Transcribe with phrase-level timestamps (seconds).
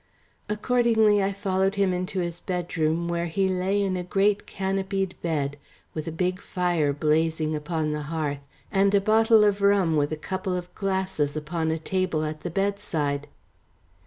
[0.49, 5.57] Accordingly I followed him into his bedroom, where he lay in a great canopied bed,
[5.93, 8.39] with a big fire blazing upon the hearth,
[8.71, 12.49] and a bottle of rum with a couple of glasses upon a table at the
[12.49, 13.27] bedside.